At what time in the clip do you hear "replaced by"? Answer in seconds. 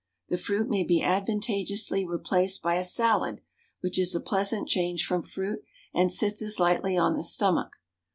2.07-2.73